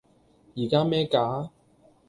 [0.55, 1.51] 依家咩價?